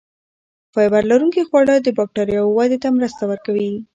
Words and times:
فایبر 0.73 1.03
لرونکي 1.11 1.41
خواړه 1.49 1.75
د 1.81 1.87
بکتریاوو 1.97 2.55
ودې 2.57 2.77
ته 2.83 2.89
مرسته 2.97 3.23
کوي. 3.45 3.71